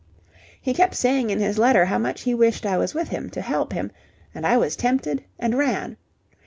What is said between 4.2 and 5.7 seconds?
and I was tempted and